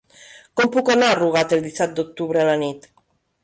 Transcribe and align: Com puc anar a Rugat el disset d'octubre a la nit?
Com 0.61 0.71
puc 0.75 0.89
anar 0.93 1.11
a 1.11 1.19
Rugat 1.21 1.55
el 1.59 1.63
disset 1.67 1.95
d'octubre 2.01 2.45
a 2.47 2.51
la 2.51 2.59
nit? 2.67 2.93